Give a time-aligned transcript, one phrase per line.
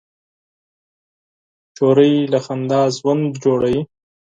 [1.73, 3.81] نجلۍ له خندا ژوند جوړوي.